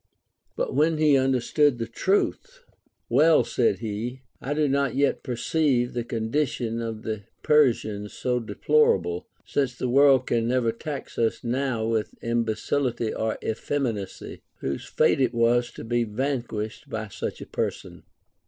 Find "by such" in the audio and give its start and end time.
16.89-17.39